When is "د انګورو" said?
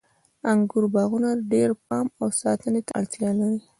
0.41-0.87